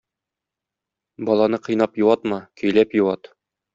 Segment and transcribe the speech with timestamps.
[1.29, 3.35] Баланы кыйнап юатма, көйләп юат.